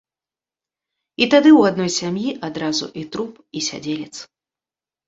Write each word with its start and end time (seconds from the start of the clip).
І 1.23 1.27
тады 1.35 1.49
ў 1.59 1.73
адной 1.73 1.91
сям'і 1.99 2.29
адразу 2.51 2.85
і 3.03 3.07
труп, 3.13 3.33
і 3.59 3.65
сядзелец. 3.69 4.13